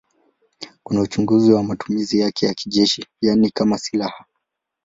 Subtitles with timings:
[0.83, 4.25] Kuna uchunguzi kwa matumizi yake ya kijeshi, yaani kama silaha.